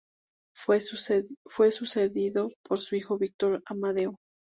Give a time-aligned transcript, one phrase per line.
[0.55, 4.15] Fue sucedido por su hijo Víctor Amadeo.